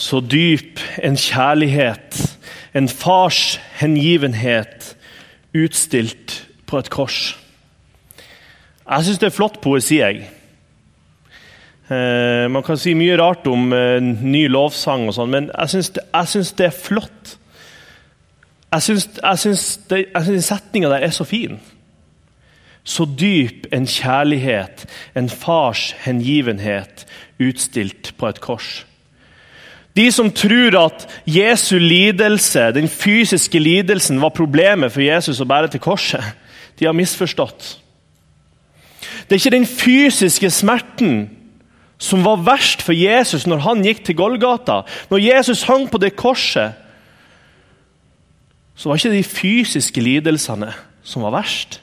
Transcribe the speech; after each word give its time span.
Så 0.00 0.22
dyp 0.24 0.80
en 1.04 1.16
kjærlighet, 1.16 2.38
en 2.74 2.88
fars 2.88 3.60
hengivenhet, 3.76 4.94
utstilt 5.52 6.38
på 6.66 6.80
et 6.80 6.88
kors. 6.90 7.18
Jeg 8.86 9.04
syns 9.04 9.20
det 9.20 9.28
er 9.28 9.36
flott 9.36 9.60
poesi. 9.60 9.98
jeg. 10.00 10.24
Eh, 11.90 12.46
man 12.50 12.62
kan 12.62 12.78
si 12.80 12.94
mye 12.94 13.18
rart 13.20 13.46
om 13.50 13.72
eh, 13.76 14.00
ny 14.00 14.46
lovsang, 14.48 15.08
og 15.10 15.18
sånn, 15.18 15.30
men 15.30 15.50
jeg 15.52 15.74
syns 15.74 16.52
det, 16.56 16.70
er 16.70 16.74
flott. 16.74 17.36
Jeg 18.72 18.86
syns, 18.86 19.08
syns 19.42 20.46
setninga 20.46 20.88
der 20.94 21.04
er 21.04 21.12
så 21.12 21.28
fin. 21.28 21.60
Så 22.84 23.04
dyp 23.04 23.66
en 23.74 23.84
kjærlighet, 23.86 24.86
en 25.14 25.28
fars 25.28 25.90
hengivenhet, 26.06 27.04
utstilt 27.42 28.14
på 28.16 28.30
et 28.30 28.40
kors. 28.40 28.78
De 29.96 30.06
som 30.14 30.30
tror 30.30 30.76
at 30.78 31.06
Jesu 31.26 31.78
lidelse, 31.78 32.70
den 32.74 32.88
fysiske 32.88 33.58
lidelsen 33.58 34.20
var 34.22 34.34
problemet 34.34 34.92
for 34.94 35.02
Jesus 35.02 35.40
å 35.42 35.48
bære 35.48 35.72
til 35.72 35.82
korset, 35.82 36.24
de 36.78 36.86
har 36.86 36.96
misforstått. 36.96 37.74
Det 39.26 39.34
er 39.34 39.40
ikke 39.40 39.56
den 39.56 39.66
fysiske 39.66 40.50
smerten 40.50 41.28
som 42.00 42.24
var 42.24 42.40
verst 42.46 42.82
for 42.82 42.96
Jesus 42.96 43.44
når 43.46 43.64
han 43.66 43.82
gikk 43.84 44.04
til 44.06 44.16
Golgata. 44.16 44.80
Når 45.10 45.24
Jesus 45.26 45.66
hang 45.68 45.84
på 45.90 46.00
det 46.00 46.14
korset, 46.16 46.78
så 48.74 48.88
var 48.88 48.96
ikke 48.96 49.12
de 49.12 49.26
fysiske 49.26 50.00
lidelsene 50.00 50.70
som 51.04 51.26
var 51.26 51.34
verst. 51.34 51.80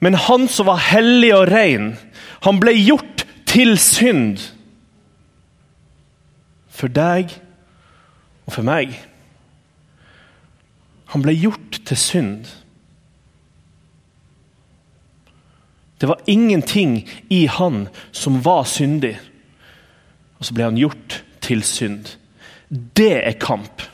Men 0.00 0.16
han 0.16 0.48
som 0.48 0.70
var 0.70 0.80
hellig 0.80 1.34
og 1.36 1.50
ren, 1.50 1.92
han 2.46 2.60
ble 2.62 2.72
gjort 2.78 3.26
til 3.50 3.76
synd. 3.78 4.40
For 6.80 6.88
deg 6.88 7.34
og 8.46 8.54
for 8.54 8.64
meg. 8.64 8.94
Han 11.12 11.24
ble 11.24 11.34
gjort 11.36 11.80
til 11.84 11.98
synd. 11.98 12.48
Det 16.00 16.08
var 16.08 16.22
ingenting 16.30 17.02
i 17.28 17.44
han 17.50 17.82
som 18.16 18.38
var 18.46 18.64
syndig. 18.70 19.18
Og 20.38 20.48
så 20.48 20.56
ble 20.56 20.70
han 20.70 20.80
gjort 20.80 21.20
til 21.44 21.60
synd. 21.66 22.14
Det 22.70 23.12
er 23.18 23.36
kamp. 23.42 23.84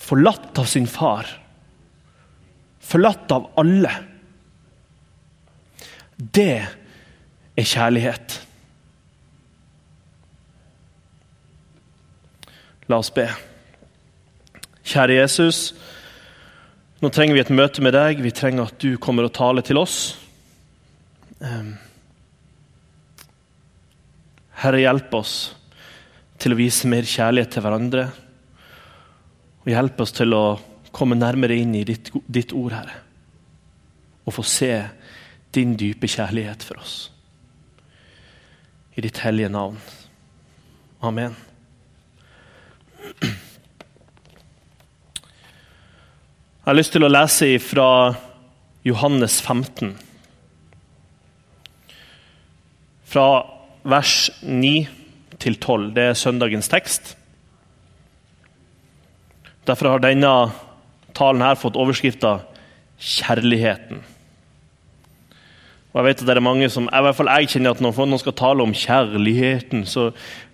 Forlatt 0.00 0.56
av 0.62 0.70
sin 0.70 0.88
far. 0.88 1.28
Forlatt 2.80 3.34
av 3.34 3.50
alle. 3.60 3.92
Det 6.16 6.54
er 6.64 7.68
kjærlighet. 7.68 8.40
La 12.90 12.98
oss 12.98 13.12
be. 13.14 13.28
Kjære 14.90 15.20
Jesus, 15.20 15.58
nå 16.98 17.10
trenger 17.14 17.36
vi 17.36 17.42
et 17.44 17.52
møte 17.54 17.82
med 17.84 17.94
deg. 17.94 18.18
Vi 18.24 18.32
trenger 18.34 18.66
at 18.66 18.80
du 18.82 18.96
kommer 18.98 19.28
og 19.28 19.34
taler 19.36 19.62
til 19.62 19.78
oss. 19.78 19.98
Herre, 24.60 24.80
hjelp 24.82 25.14
oss 25.16 25.34
til 26.40 26.52
å 26.52 26.58
vise 26.58 26.88
mer 26.90 27.06
kjærlighet 27.06 27.54
til 27.54 27.64
hverandre. 27.64 28.06
Og 29.62 29.70
hjelp 29.70 30.02
oss 30.02 30.16
til 30.16 30.34
å 30.34 30.44
komme 30.90 31.18
nærmere 31.18 31.60
inn 31.60 31.76
i 31.78 31.84
ditt, 31.86 32.10
ditt 32.26 32.56
ord, 32.56 32.74
Herre. 32.74 32.96
Og 34.26 34.34
få 34.34 34.44
se 34.46 34.72
din 35.54 35.76
dype 35.78 36.10
kjærlighet 36.10 36.66
for 36.66 36.82
oss. 36.82 36.96
I 38.98 39.06
ditt 39.06 39.22
hellige 39.22 39.52
navn. 39.52 39.78
Amen. 41.06 41.38
Jeg 46.60 46.66
har 46.66 46.76
lyst 46.76 46.92
til 46.92 47.04
å 47.06 47.10
lese 47.10 47.46
fra 47.64 48.14
Johannes 48.84 49.40
15. 49.42 49.94
Fra 53.10 53.26
vers 53.88 54.30
9 54.44 54.74
til 55.40 55.56
12. 55.56 55.94
Det 55.96 56.04
er 56.10 56.18
søndagens 56.18 56.68
tekst. 56.68 57.16
Derfor 59.66 59.94
har 59.94 60.04
denne 60.04 60.52
talen 61.16 61.42
her 61.42 61.54
fått 61.58 61.80
overskrifta 61.80 62.40
'Kjærligheten'. 63.00 64.04
Og 65.90 65.98
jeg 65.98 66.04
vet 66.04 66.20
at 66.22 66.26
det 66.26 66.36
er 66.36 66.40
mange 66.40 66.68
som, 66.70 66.86
i 66.86 67.02
hvert 67.02 67.16
fall 67.16 67.26
jeg 67.26 67.48
kjenner 67.48 67.70
at 67.70 67.80
Når 67.80 68.06
noen 68.06 68.18
skal 68.18 68.32
tale 68.32 68.62
om 68.62 68.74
kjærligheten, 68.74 69.86
så 69.86 70.10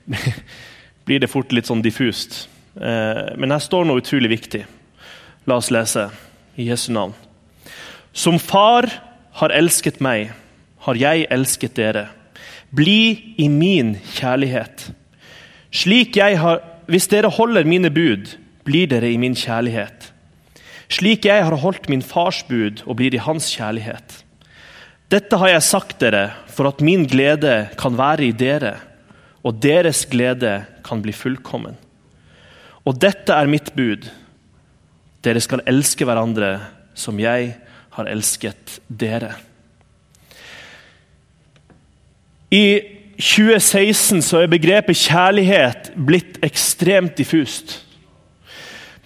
blir 1.07 1.23
det 1.23 1.31
fort 1.31 1.55
litt 1.55 1.69
sånn 1.69 1.85
diffust. 1.85 2.47
Eh, 2.77 3.37
men 3.39 3.55
her 3.55 3.63
står 3.63 3.87
noe 3.87 4.03
utrolig 4.03 4.33
viktig. 4.35 4.65
La 5.47 5.61
oss 5.61 5.71
lese 5.71 6.09
i 6.59 6.69
Jesu 6.69 6.91
navn. 6.93 7.15
Som 8.17 8.41
Far 8.43 8.89
har 9.39 9.55
elsket 9.55 10.01
meg, 10.05 10.33
har 10.87 10.99
jeg 10.99 11.29
elsket 11.31 11.77
dere. 11.79 12.09
Bli 12.75 13.37
i 13.39 13.49
min 13.53 13.95
kjærlighet. 14.17 14.89
Slik 15.71 16.17
jeg 16.19 16.39
har, 16.41 16.63
hvis 16.91 17.09
dere 17.13 17.31
holder 17.31 17.69
mine 17.69 17.91
bud, 17.93 18.35
blir 18.67 18.89
dere 18.91 19.11
i 19.13 19.19
min 19.21 19.37
kjærlighet. 19.37 20.11
Slik 20.91 21.27
jeg 21.27 21.45
har 21.45 21.59
holdt 21.61 21.91
min 21.91 22.03
fars 22.03 22.43
bud 22.49 22.83
og 22.87 22.99
blir 22.99 23.15
i 23.15 23.23
hans 23.23 23.49
kjærlighet. 23.55 24.23
Dette 25.13 25.39
har 25.39 25.53
jeg 25.53 25.67
sagt 25.67 26.01
dere 26.03 26.31
for 26.51 26.71
at 26.71 26.83
min 26.83 27.05
glede 27.07 27.69
kan 27.79 27.95
være 27.99 28.27
i 28.27 28.35
dere, 28.35 28.77
og 29.47 29.61
deres 29.63 30.03
glede 30.11 30.59
kan 30.87 31.03
bli 31.03 31.15
fullkommen. 31.15 31.77
Og 32.87 32.99
dette 33.03 33.35
er 33.35 33.51
mitt 33.51 33.73
bud. 33.77 34.09
Dere 35.23 35.43
skal 35.43 35.63
elske 35.71 36.07
hverandre 36.07 36.57
som 36.99 37.19
jeg 37.23 37.53
har 37.97 38.11
elsket 38.11 38.79
dere. 38.89 39.35
I 42.51 42.67
2016 43.17 44.21
så 44.23 44.43
er 44.43 44.53
begrepet 44.53 44.99
kjærlighet 45.07 45.91
blitt 45.97 46.39
ekstremt 46.45 47.17
diffust. 47.19 47.79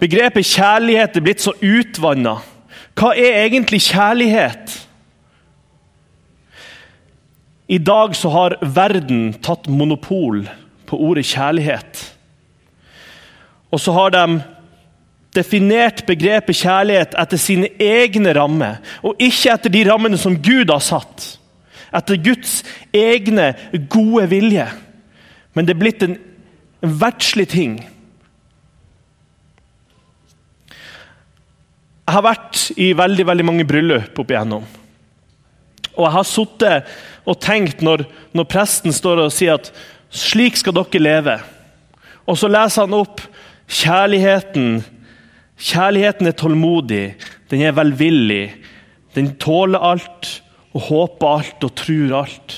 Begrepet 0.00 0.48
kjærlighet 0.48 1.16
er 1.16 1.24
blitt 1.24 1.44
så 1.44 1.54
utvanna. 1.60 2.38
Hva 2.98 3.12
er 3.16 3.44
egentlig 3.44 3.82
kjærlighet? 3.90 4.72
I 7.70 7.78
dag 7.78 8.16
så 8.18 8.28
har 8.34 8.56
verden 8.74 9.28
tatt 9.46 9.68
monopol 9.70 10.42
på 10.90 10.98
ordet 10.98 11.28
kjærlighet. 11.30 12.00
Og 13.70 13.78
så 13.78 13.94
har 13.94 14.10
de 14.10 14.40
definert 15.36 16.02
begrepet 16.08 16.58
kjærlighet 16.64 17.14
etter 17.14 17.38
sine 17.38 17.68
egne 17.78 18.32
rammer, 18.34 18.80
og 19.06 19.22
ikke 19.22 19.52
etter 19.52 19.70
de 19.70 19.84
rammene 19.86 20.18
som 20.18 20.34
Gud 20.42 20.72
har 20.72 20.82
satt. 20.82 21.36
Etter 21.94 22.18
Guds 22.18 22.64
egne 22.90 23.52
gode 23.92 24.26
vilje. 24.32 24.66
Men 25.54 25.66
det 25.66 25.76
er 25.76 25.82
blitt 25.84 26.02
en, 26.06 26.18
en 26.82 26.98
verdslig 27.04 27.46
ting. 27.54 27.78
Jeg 32.02 32.18
har 32.18 32.26
vært 32.26 32.66
i 32.74 32.90
veldig 32.98 33.30
veldig 33.30 33.46
mange 33.46 33.66
bryllup 33.70 34.18
opp 34.18 34.34
igjennom. 34.34 34.66
Og 35.94 36.06
jeg 36.06 36.14
har 36.16 36.26
sittet 36.26 36.92
og 37.30 37.38
tenkt 37.42 37.84
når, 37.86 38.04
når, 38.34 38.48
presten 38.50 38.94
står 38.94 39.24
og 39.26 39.34
sier 39.34 39.58
at 39.60 39.70
slik 40.10 40.58
skal 40.58 40.74
dere 40.74 41.02
leve. 41.02 41.36
Og 42.26 42.38
så 42.38 42.50
leser 42.50 42.86
han 42.88 42.96
opp 42.98 43.22
kjærligheten. 43.70 44.80
Kjærligheten 45.60 46.30
er 46.30 46.36
tålmodig, 46.38 47.04
den 47.52 47.62
er 47.62 47.76
velvillig. 47.76 48.44
Den 49.14 49.34
tåler 49.42 49.82
alt 49.82 50.40
og 50.74 50.86
håper 50.88 51.36
alt 51.38 51.66
og 51.66 51.74
tror 51.78 52.16
alt. 52.24 52.56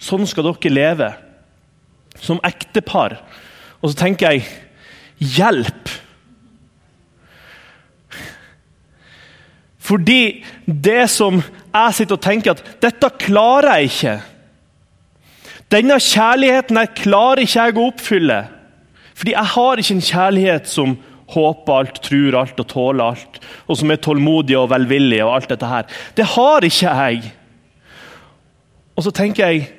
Sånn 0.00 0.28
skal 0.28 0.48
dere 0.50 0.72
leve. 0.72 1.10
Som 2.20 2.40
ektepar. 2.44 3.18
Og 3.80 3.92
så 3.92 4.04
tenker 4.04 4.34
jeg 4.34 4.44
hjelp! 5.36 6.03
Fordi 9.84 10.44
det 10.64 11.04
som 11.12 11.42
jeg 11.42 11.96
sitter 11.96 12.16
og 12.16 12.24
tenker 12.24 12.54
at 12.54 12.62
dette 12.82 13.10
klarer 13.20 13.82
jeg 13.82 13.90
ikke. 13.90 14.14
Denne 15.74 15.98
kjærligheten 16.00 16.78
her 16.78 16.92
klarer 16.96 17.42
ikke 17.44 17.66
jeg 17.66 17.76
å 17.76 17.88
oppfylle. 17.90 18.38
Fordi 19.14 19.34
jeg 19.34 19.52
har 19.54 19.80
ikke 19.80 19.96
en 19.96 20.06
kjærlighet 20.08 20.70
som 20.70 20.96
håper 21.34 21.78
alt, 21.80 22.00
tror 22.04 22.38
alt 22.40 22.60
og 22.62 22.68
tåler 22.70 23.04
alt. 23.04 23.40
Og 23.68 23.78
som 23.80 23.92
er 23.92 24.00
tålmodig 24.02 24.56
og 24.58 24.70
velvillig 24.72 25.20
og 25.24 25.34
alt 25.36 25.52
dette 25.52 25.68
her. 25.68 25.88
Det 26.16 26.26
har 26.34 26.66
ikke 26.66 26.94
jeg. 27.04 27.32
Og 28.94 29.06
så 29.06 29.14
tenker 29.14 29.48
jeg 29.48 29.72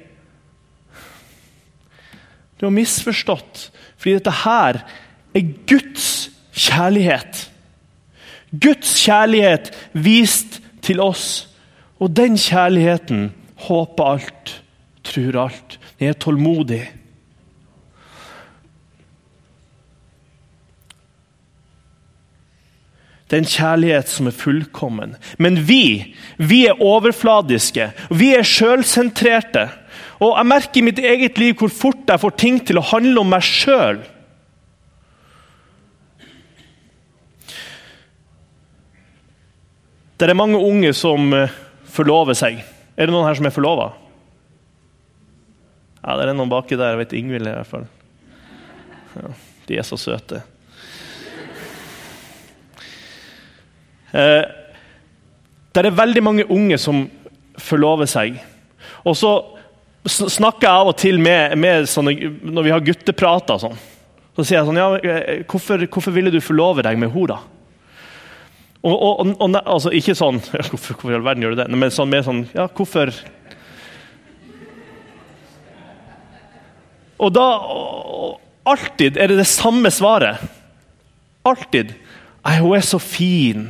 Du 2.56 2.64
har 2.64 2.72
misforstått. 2.72 3.70
Fordi 4.00 4.14
dette 4.16 4.32
her 4.46 4.80
er 5.36 5.50
Guds 5.68 6.30
kjærlighet. 6.56 7.50
Guds 8.62 8.94
kjærlighet 9.06 9.72
vist 9.94 10.60
til 10.86 11.02
oss. 11.04 11.48
Og 12.00 12.12
den 12.16 12.38
kjærligheten 12.38 13.32
håper 13.68 14.12
alt, 14.16 14.52
tror 15.04 15.40
alt. 15.48 15.80
Den 16.00 16.12
er 16.12 16.20
tålmodig. 16.20 16.84
Det 23.26 23.40
er 23.40 23.42
en 23.42 23.50
kjærlighet 23.50 24.10
som 24.12 24.28
er 24.30 24.36
fullkommen. 24.38 25.16
Men 25.42 25.58
vi, 25.68 26.14
vi 26.38 26.66
er 26.70 26.82
overfladiske. 26.82 27.90
Vi 28.14 28.36
er 28.38 28.46
sjølsentrerte. 28.46 29.66
Og 30.22 30.36
jeg 30.38 30.48
merker 30.52 30.82
i 30.82 30.86
mitt 30.86 31.02
eget 31.02 31.40
liv 31.42 31.56
hvor 31.58 31.74
fort 31.74 32.12
jeg 32.12 32.22
får 32.22 32.36
ting 32.38 32.60
til 32.68 32.78
å 32.78 32.86
handle 32.94 33.24
om 33.24 33.34
meg 33.34 33.44
sjøl. 33.44 34.04
Det 40.16 40.30
er 40.30 40.38
mange 40.38 40.56
unge 40.56 40.94
som 40.96 41.34
eh, 41.36 41.52
forlover 41.92 42.38
seg. 42.38 42.62
Er 42.96 43.08
det 43.08 43.12
noen 43.12 43.28
her 43.28 43.36
som 43.36 43.48
er 43.50 43.52
forlova? 43.52 43.90
Ja, 46.00 46.16
det 46.16 46.30
er 46.30 46.38
noen 46.38 46.52
baki 46.52 46.78
der. 46.80 46.94
Jeg 46.94 47.02
vet 47.02 47.16
Ingvild 47.20 47.50
i 47.50 47.56
hvert 47.58 47.68
fall. 47.68 47.88
Ja, 49.16 49.32
de 49.68 49.80
er 49.82 49.88
så 49.88 50.00
søte. 50.00 50.40
Eh, 54.16 54.46
det 55.76 55.84
er 55.84 55.98
veldig 55.98 56.24
mange 56.24 56.46
unge 56.48 56.78
som 56.80 57.10
forlover 57.60 58.08
seg. 58.08 58.38
Og 59.04 59.18
så 59.20 59.34
snakker 60.08 60.70
jeg 60.70 60.86
av 60.86 60.94
og 60.94 60.96
til 61.02 61.20
med, 61.20 61.58
med 61.60 61.90
sånne, 61.92 62.16
når 62.40 62.70
vi 62.70 62.72
har 62.72 62.88
gutteprater. 62.88 63.60
Sånn. 63.66 63.76
Så 64.38 64.48
sier 64.48 64.62
jeg 64.62 64.70
sånn 64.70 64.80
ja, 64.80 64.88
eh, 64.96 65.44
hvorfor, 65.44 65.84
hvorfor 65.92 66.16
ville 66.16 66.32
du 66.32 66.40
forlove 66.40 66.88
deg 66.88 67.04
med 67.04 67.12
henne, 67.12 67.36
da? 67.36 67.55
Og, 68.86 68.94
og, 68.94 69.32
og, 69.42 69.56
altså, 69.66 69.90
ikke 69.98 70.14
sånn 70.18 70.38
hvorfor, 70.52 70.94
hvorfor, 70.94 71.14
i 71.14 71.18
all 71.18 71.26
verden 71.26 71.46
gjør 71.46 71.56
du 71.56 71.62
det? 71.64 71.70
Men 71.74 71.94
sånn, 71.94 72.12
mer 72.12 72.26
sånn 72.26 72.46
Ja, 72.54 72.68
hvorfor 72.70 73.14
Og 77.16 77.32
da 77.34 77.48
Alltid 78.66 79.20
er 79.22 79.30
det 79.30 79.36
det 79.38 79.46
samme 79.46 79.92
svaret. 79.94 80.42
Alltid. 81.46 81.92
Nei, 82.42 82.54
hun 82.58 82.72
er 82.74 82.82
så 82.82 82.98
fin. 82.98 83.68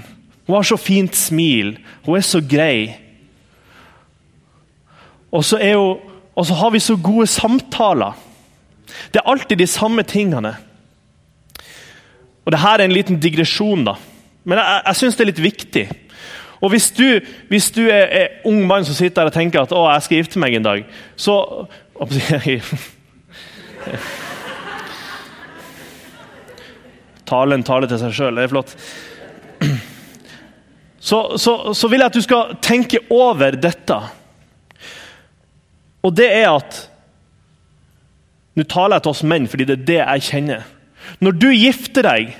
Hun 0.47 0.55
har 0.55 0.63
så 0.63 0.77
fint 0.79 1.17
smil. 1.19 1.73
Hun 2.05 2.15
er 2.15 2.23
så 2.23 2.39
grei. 2.39 2.95
Og 5.35 5.43
så, 5.43 5.59
er 5.59 5.75
hun, 5.75 5.99
og 6.31 6.47
så 6.47 6.55
har 6.61 6.71
vi 6.71 6.79
så 6.79 6.95
gode 6.95 7.27
samtaler. 7.27 8.15
Det 9.11 9.19
er 9.19 9.27
alltid 9.27 9.59
de 9.59 9.67
samme 9.67 10.07
tingene. 10.07 10.53
Og 12.47 12.55
det 12.55 12.63
her 12.63 12.79
er 12.79 12.87
en 12.87 12.95
liten 12.95 13.19
digresjon. 13.19 13.83
da. 13.83 13.97
Men 14.45 14.61
jeg, 14.61 14.81
jeg 14.85 14.95
syns 15.01 15.15
det 15.17 15.23
er 15.25 15.31
litt 15.31 15.43
viktig. 15.43 15.85
Og 16.63 16.69
Hvis 16.71 16.91
du, 16.95 17.19
hvis 17.49 17.71
du 17.71 17.81
er, 17.83 18.05
er, 18.09 18.27
ung 18.47 18.67
mann 18.67 18.85
som 18.85 18.95
sitter 18.95 19.21
der 19.21 19.25
og 19.29 19.33
tenker 19.35 19.61
at 19.61 19.71
å, 19.75 19.91
jeg 19.91 20.01
skal 20.05 20.17
gifte 20.21 20.39
meg 20.41 20.55
en 20.55 20.65
dag, 20.65 20.79
så 21.15 21.67
Talen 27.25 27.63
taler 27.65 27.87
til 27.89 27.99
seg 28.01 28.13
sjøl. 28.13 28.35
Det 28.37 28.43
er 28.45 28.51
flott. 28.53 28.71
Så, 31.05 31.37
så, 31.37 31.73
så, 31.77 31.85
vil 31.85 32.01
jeg 32.01 32.09
at 32.09 32.15
du 32.17 32.23
skal 32.25 32.55
tenke 32.65 32.97
over 33.13 33.53
dette. 33.61 33.93
Og 36.01 36.15
det 36.17 36.31
er 36.33 36.49
at 36.49 36.89
Nå 38.57 38.63
taler 38.71 38.95
jeg 38.95 39.03
til 39.05 39.11
oss 39.11 39.21
menn, 39.27 39.45
fordi 39.51 39.67
det 39.69 39.75
er 39.75 39.83
det 39.85 39.99
jeg 39.99 40.25
kjenner. 40.31 40.61
Når 41.21 41.37
du 41.37 41.49
gifter 41.51 42.07
deg 42.07 42.33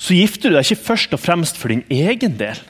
så 0.00 0.16
gifter 0.16 0.48
du 0.48 0.56
deg 0.56 0.64
ikke 0.64 0.86
først 0.88 1.12
og 1.12 1.20
fremst 1.20 1.58
for 1.60 1.72
din 1.72 1.84
egen 1.92 2.38
del. 2.40 2.60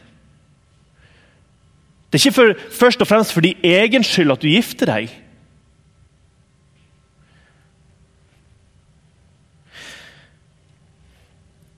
Det 2.11 2.19
er 2.19 2.25
ikke 2.25 2.35
for, 2.35 2.55
først 2.75 3.05
og 3.05 3.06
fremst 3.06 3.32
for 3.32 3.44
din 3.44 3.61
egen 3.62 4.03
skyld 4.05 4.35
at 4.35 4.43
du 4.43 4.49
gifter 4.50 4.91
deg. 4.91 5.12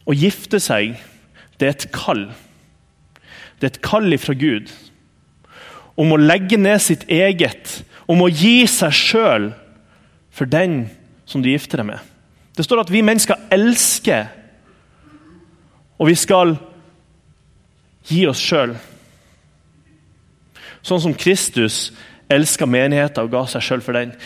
Å 0.08 0.16
gifte 0.16 0.58
seg, 0.60 0.96
det 1.60 1.68
er 1.68 1.76
et 1.76 1.90
kall. 1.94 2.24
Det 3.60 3.68
er 3.68 3.74
et 3.74 3.82
kall 3.84 4.08
ifra 4.16 4.34
Gud 4.34 4.72
om 6.00 6.14
å 6.14 6.20
legge 6.20 6.56
ned 6.56 6.80
sitt 6.80 7.04
eget, 7.12 7.82
om 8.08 8.24
å 8.24 8.32
gi 8.32 8.64
seg 8.66 8.96
sjøl 8.96 9.50
for 10.32 10.48
den 10.48 10.86
som 11.28 11.44
du 11.44 11.50
gifter 11.52 11.82
deg 11.82 11.92
med. 11.92 12.00
Det 12.56 12.64
står 12.64 12.86
at 12.86 12.92
vi 12.92 13.04
mennesker 13.04 13.50
elsker 13.52 14.32
og 16.02 16.08
vi 16.10 16.16
skal 16.18 16.56
gi 18.10 18.24
oss 18.26 18.40
sjøl. 18.42 18.74
Sånn 20.82 21.02
som 21.04 21.14
Kristus 21.14 21.92
elska 22.32 22.66
menigheten 22.66 23.22
og 23.22 23.30
ga 23.30 23.44
seg 23.52 23.62
sjøl 23.62 23.84
for 23.86 23.94
den. 23.94 24.16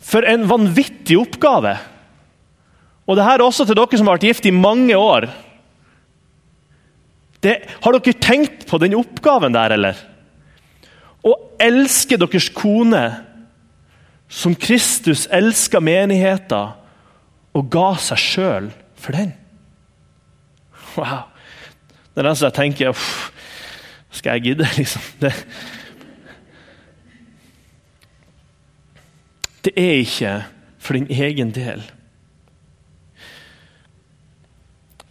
For 0.00 0.24
en 0.24 0.46
vanvittig 0.48 1.18
oppgave! 1.20 1.74
Og 3.08 3.16
det 3.16 3.26
her 3.26 3.40
er 3.40 3.44
også 3.44 3.66
til 3.68 3.76
dere 3.76 4.00
som 4.00 4.08
har 4.08 4.16
vært 4.16 4.28
gift 4.30 4.48
i 4.48 4.54
mange 4.54 4.96
år. 4.96 5.28
Det, 7.44 7.54
har 7.84 7.96
dere 7.96 8.20
tenkt 8.24 8.64
på 8.68 8.80
den 8.80 8.96
oppgaven 8.96 9.52
der, 9.52 9.74
eller? 9.76 10.00
Å 11.28 11.34
elske 11.60 12.16
deres 12.20 12.48
kone 12.56 13.04
som 14.32 14.56
Kristus 14.56 15.26
elska 15.32 15.80
menigheten 15.84 16.72
og 17.56 17.68
ga 17.72 17.90
seg 18.00 18.24
sjøl 18.24 18.72
for 18.96 19.16
den. 19.16 19.36
Wow. 20.98 21.28
Det 22.14 22.24
er 22.24 22.28
den 22.28 22.36
som 22.36 22.48
jeg 22.48 22.56
tenker 22.56 22.88
uff, 22.90 23.30
Skal 24.10 24.38
jeg 24.38 24.42
gidde, 24.42 24.66
liksom? 24.78 25.02
Det, 25.20 25.32
det 29.64 29.72
er 29.76 29.92
ikke 30.00 30.32
for 30.78 30.96
din 30.96 31.06
egen 31.10 31.50
del. 31.54 31.82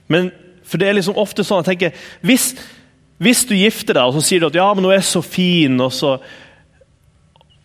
Men 0.08 0.32
for 0.68 0.82
det 0.82 0.90
er 0.90 0.98
liksom 0.98 1.20
ofte 1.20 1.46
sånn 1.46 1.62
jeg 1.62 1.70
tenker, 1.70 2.02
hvis, 2.26 2.50
hvis 3.24 3.46
du 3.48 3.54
gifter 3.56 3.96
deg 3.96 4.10
og 4.10 4.18
så 4.18 4.26
sier 4.26 4.44
du 4.44 4.50
at 4.50 4.58
ja, 4.58 4.68
men 4.74 4.88
hun 4.88 4.96
er 4.96 5.06
så 5.06 5.22
fin 5.24 5.80
og 5.84 5.94
så, 5.96 6.18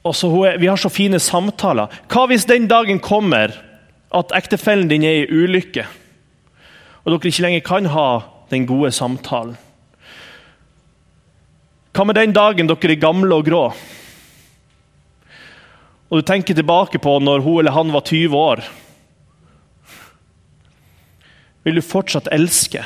og 0.03 0.15
så 0.19 0.31
er, 0.45 0.61
Vi 0.63 0.71
har 0.71 0.79
så 0.79 0.91
fine 0.93 1.19
samtaler. 1.23 1.91
Hva 2.11 2.27
hvis 2.31 2.47
den 2.47 2.69
dagen 2.71 3.01
kommer 3.03 3.57
at 4.13 4.37
ektefellen 4.37 4.91
din 4.91 5.07
er 5.07 5.23
i 5.23 5.27
ulykke? 5.31 5.89
Og 7.03 7.11
dere 7.11 7.31
ikke 7.33 7.45
lenger 7.45 7.65
kan 7.67 7.89
ha 7.91 8.09
den 8.53 8.67
gode 8.69 8.93
samtalen? 8.95 9.57
Hva 11.93 12.07
med 12.09 12.17
den 12.17 12.33
dagen 12.33 12.71
dere 12.71 12.95
er 12.95 13.01
gamle 13.01 13.37
og 13.37 13.49
grå? 13.49 13.65
Og 16.13 16.21
du 16.21 16.29
tenker 16.29 16.57
tilbake 16.57 17.01
på 17.01 17.19
når 17.21 17.45
hun 17.45 17.59
eller 17.61 17.77
han 17.77 17.93
var 17.93 18.05
20 18.09 18.37
år. 18.37 18.63
Vil 21.65 21.79
du 21.79 21.85
fortsatt 21.85 22.29
elske? 22.33 22.85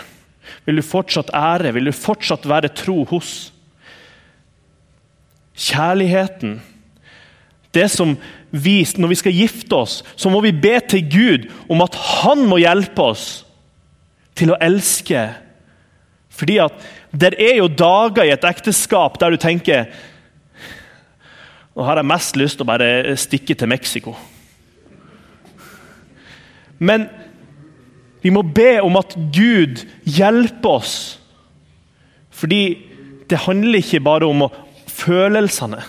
Vil 0.67 0.79
du 0.79 0.83
fortsatt 0.83 1.31
ære? 1.35 1.73
Vil 1.75 1.91
du 1.91 1.95
fortsatt 1.95 2.47
være 2.49 2.73
tro 2.75 3.05
hos? 3.11 3.53
Kjærligheten 5.57 6.61
det 7.77 7.89
som 7.93 8.17
vi, 8.51 8.87
Når 8.97 9.09
vi 9.09 9.15
skal 9.15 9.35
gifte 9.37 9.77
oss, 9.77 10.05
så 10.17 10.31
må 10.31 10.41
vi 10.41 10.53
be 10.53 10.79
til 10.89 11.03
Gud 11.11 11.49
om 11.69 11.83
at 11.85 11.95
han 11.95 12.47
må 12.49 12.57
hjelpe 12.63 13.03
oss 13.03 13.46
til 14.37 14.53
å 14.53 14.61
elske. 14.63 15.25
Fordi 16.37 16.59
at 16.63 16.87
det 17.17 17.35
er 17.41 17.59
jo 17.61 17.73
dager 17.73 18.27
i 18.27 18.35
et 18.35 18.45
ekteskap 18.45 19.19
der 19.21 19.33
du 19.33 19.41
tenker 19.41 19.89
Nå 21.77 21.85
har 21.85 21.99
jeg 22.01 22.09
mest 22.09 22.39
lyst 22.41 22.57
til 22.57 22.65
å 22.65 22.71
bare 22.71 23.17
stikke 23.21 23.53
til 23.53 23.69
Mexico. 23.69 24.15
Men 26.81 27.05
vi 28.25 28.33
må 28.33 28.41
be 28.41 28.79
om 28.81 28.97
at 28.97 29.13
Gud 29.33 29.83
hjelper 30.09 30.79
oss. 30.81 30.95
Fordi 32.33 32.63
det 33.29 33.43
handler 33.45 33.83
ikke 33.83 34.01
bare 34.01 34.25
om 34.25 34.47
følelsene. 34.89 35.83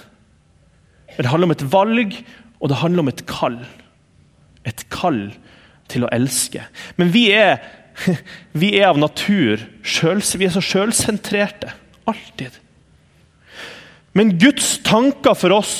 Men 1.15 1.23
det 1.23 1.31
handler 1.31 1.47
om 1.47 1.55
et 1.55 1.65
valg, 1.71 2.19
og 2.59 2.69
det 2.69 2.81
handler 2.83 3.05
om 3.05 3.11
et 3.13 3.23
kall. 3.29 3.57
Et 4.67 4.83
kall 4.91 5.21
til 5.87 6.03
å 6.03 6.11
elske. 6.13 6.67
Men 6.99 7.15
vi 7.15 7.29
er 7.31 7.61
Vi 8.61 8.73
er 8.77 8.89
av 8.91 8.99
natur 9.01 9.61
selv, 9.83 10.23
vi 10.37 10.47
er 10.47 10.53
så 10.53 10.63
sjølsentrerte. 10.63 11.73
Alltid. 12.07 12.55
Men 14.17 14.37
Guds 14.39 14.77
tanker 14.85 15.37
for 15.37 15.53
oss 15.57 15.75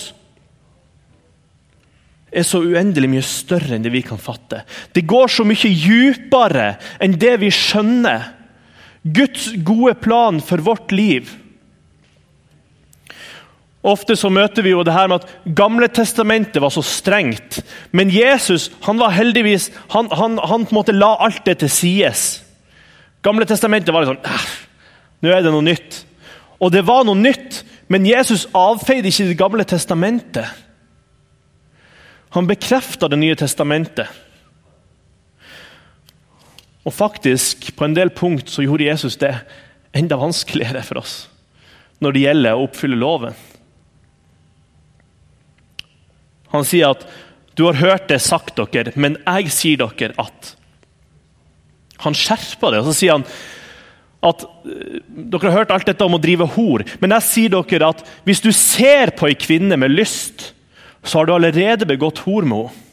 er 2.28 2.46
så 2.46 2.60
uendelig 2.62 3.10
mye 3.10 3.26
større 3.26 3.78
enn 3.78 3.86
det 3.86 3.94
vi 3.94 4.04
kan 4.06 4.20
fatte. 4.22 4.62
Det 4.94 5.06
går 5.08 5.32
så 5.32 5.46
mye 5.48 5.72
dypere 5.72 6.74
enn 7.02 7.16
det 7.18 7.38
vi 7.42 7.50
skjønner. 7.54 8.34
Guds 9.02 9.50
gode 9.66 9.96
plan 10.04 10.42
for 10.44 10.62
vårt 10.66 10.92
liv 10.92 11.32
Ofte 13.86 14.16
så 14.18 14.30
møter 14.34 14.66
vi 14.66 14.74
jo 14.74 14.82
det 14.84 14.96
her 14.96 15.10
med 15.10 15.22
at 15.22 15.54
Gamle 15.56 15.88
testamentet 15.94 16.62
var 16.62 16.74
så 16.74 16.82
strengt. 16.82 17.60
Men 17.92 18.10
Jesus 18.12 18.72
han 18.84 19.00
var 19.00 19.14
heldigvis, 19.16 19.70
han, 19.94 20.10
han, 20.12 20.40
han 20.42 20.66
på 20.66 20.74
en 20.74 20.80
måte 20.80 20.96
la 20.96 21.14
alt 21.24 21.46
det 21.46 21.60
til 21.62 21.72
sides. 21.72 22.26
Gamle 23.24 23.46
testamentet 23.48 23.94
var 23.94 24.04
litt 24.06 24.16
sånn 24.16 24.56
Nå 25.24 25.32
er 25.34 25.42
det 25.42 25.54
noe 25.54 25.66
nytt. 25.66 26.04
Og 26.62 26.72
det 26.74 26.84
var 26.86 27.06
noe 27.06 27.18
nytt, 27.18 27.64
men 27.90 28.06
Jesus 28.06 28.48
avfeide 28.58 29.10
ikke 29.10 29.30
Det 29.30 29.40
gamle 29.40 29.66
testamentet. 29.66 30.46
Han 32.36 32.50
bekrefta 32.50 33.08
Det 33.08 33.20
nye 33.20 33.38
testamentet. 33.38 34.08
Og 36.88 36.94
faktisk, 36.94 37.76
på 37.76 37.86
en 37.86 37.96
del 37.96 38.10
punkt 38.16 38.50
så 38.50 38.64
gjorde 38.64 38.88
Jesus 38.88 39.18
det 39.20 39.34
enda 39.98 40.16
vanskeligere 40.16 40.84
for 40.88 41.02
oss 41.02 41.26
når 41.98 42.14
det 42.14 42.22
gjelder 42.22 42.54
å 42.54 42.66
oppfylle 42.68 43.00
loven. 43.00 43.34
Han 46.54 46.66
sier 46.66 46.94
at 46.96 47.08
'du 47.56 47.66
har 47.66 47.74
hørt 47.74 48.08
det 48.08 48.22
sagt 48.22 48.56
dere, 48.56 48.94
men 48.96 49.18
jeg 49.26 49.52
sier 49.52 49.78
dere 49.78 50.14
at' 50.18 50.56
Han 52.00 52.14
skjerper 52.14 52.72
det, 52.72 52.80
og 52.80 52.86
så 52.86 52.94
sier 52.94 53.12
han 53.18 53.26
at 54.28 54.44
dere 55.08 55.50
har 55.50 55.58
hørt 55.60 55.72
alt 55.72 55.88
dette 55.90 56.06
om 56.06 56.14
å 56.14 56.22
drive 56.22 56.46
hor, 56.54 56.84
men 57.02 57.16
jeg 57.18 57.26
sier 57.26 57.50
dere 57.50 57.90
at 57.90 58.04
hvis 58.24 58.42
du 58.42 58.52
ser 58.54 59.14
på 59.18 59.28
ei 59.30 59.34
kvinne 59.34 59.78
med 59.78 59.92
lyst, 59.92 60.54
så 61.04 61.20
har 61.20 61.26
du 61.26 61.34
allerede 61.34 61.88
begått 61.90 62.22
hor 62.26 62.46
med 62.46 62.68
henne 62.68 62.84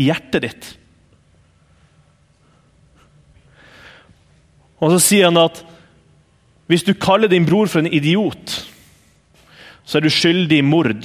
i 0.00 0.06
hjertet 0.08 0.44
ditt. 0.46 0.66
Og 4.80 4.94
så 4.94 5.00
sier 5.04 5.28
han 5.28 5.36
at 5.36 5.60
hvis 6.70 6.86
du 6.86 6.94
kaller 6.96 7.28
din 7.28 7.44
bror 7.44 7.68
for 7.68 7.82
en 7.82 7.90
idiot, 7.92 8.54
så 9.84 9.98
er 9.98 10.06
du 10.06 10.12
skyldig 10.14 10.60
i 10.62 10.64
mord. 10.64 11.04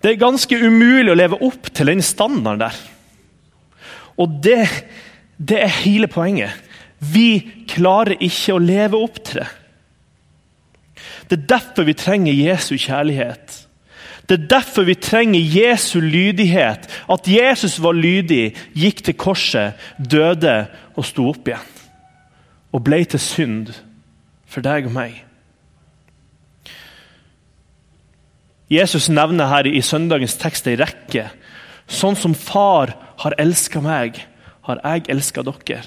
Det 0.00 0.14
er 0.14 0.20
ganske 0.20 0.56
umulig 0.56 1.12
å 1.12 1.18
leve 1.18 1.38
opp 1.44 1.68
til 1.76 1.92
den 1.92 2.02
standarden 2.04 2.64
der. 2.64 2.76
Og 4.20 4.40
det, 4.44 4.64
det 5.36 5.60
er 5.60 5.80
hele 5.82 6.08
poenget. 6.08 6.52
Vi 7.00 7.40
klarer 7.68 8.20
ikke 8.20 8.56
å 8.56 8.62
leve 8.62 9.00
opp 9.00 9.20
til 9.24 9.42
det. 9.42 9.48
Det 11.30 11.38
er 11.38 11.48
derfor 11.52 11.86
vi 11.86 11.94
trenger 11.94 12.34
Jesu 12.34 12.74
kjærlighet. 12.74 13.56
Det 14.28 14.36
er 14.36 14.48
derfor 14.50 14.86
vi 14.86 14.94
trenger 14.94 15.40
Jesu 15.40 16.00
lydighet. 16.00 16.88
At 17.10 17.28
Jesus 17.28 17.78
var 17.82 17.96
lydig, 17.96 18.54
gikk 18.74 19.04
til 19.06 19.16
korset, 19.18 19.78
døde 19.98 20.66
og 20.94 21.06
sto 21.06 21.28
opp 21.30 21.48
igjen. 21.48 21.72
Og 22.74 22.84
ble 22.86 23.00
til 23.10 23.22
synd 23.22 23.72
for 24.50 24.62
deg 24.62 24.86
og 24.90 24.94
meg. 24.94 25.16
Jesus 28.70 29.08
nevner 29.10 29.50
her 29.50 29.66
i 29.66 29.82
søndagens 29.82 30.36
tekst 30.38 30.68
ei 30.70 30.76
rekke. 30.78 31.26
Sånn 31.90 32.14
som 32.14 32.36
far 32.38 32.92
har 33.24 33.34
elska 33.42 33.82
meg, 33.82 34.20
har 34.68 34.78
jeg 34.84 35.08
elska 35.10 35.42
dere. 35.42 35.82